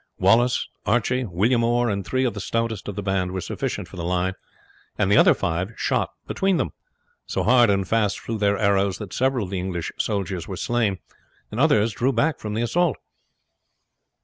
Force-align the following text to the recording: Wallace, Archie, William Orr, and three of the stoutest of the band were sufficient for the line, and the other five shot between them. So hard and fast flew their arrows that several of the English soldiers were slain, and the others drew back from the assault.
Wallace, 0.17 0.67
Archie, 0.83 1.25
William 1.25 1.63
Orr, 1.63 1.87
and 1.87 2.03
three 2.03 2.23
of 2.25 2.33
the 2.33 2.39
stoutest 2.39 2.87
of 2.87 2.95
the 2.95 3.03
band 3.03 3.33
were 3.33 3.39
sufficient 3.39 3.87
for 3.87 3.97
the 3.97 4.03
line, 4.03 4.33
and 4.97 5.11
the 5.11 5.17
other 5.17 5.35
five 5.35 5.73
shot 5.77 6.09
between 6.25 6.57
them. 6.57 6.71
So 7.27 7.43
hard 7.43 7.69
and 7.69 7.87
fast 7.87 8.19
flew 8.19 8.39
their 8.39 8.57
arrows 8.57 8.97
that 8.97 9.13
several 9.13 9.43
of 9.43 9.51
the 9.51 9.59
English 9.59 9.91
soldiers 9.99 10.47
were 10.47 10.57
slain, 10.57 10.97
and 11.51 11.59
the 11.59 11.63
others 11.63 11.93
drew 11.93 12.11
back 12.13 12.39
from 12.39 12.55
the 12.55 12.63
assault. 12.63 12.97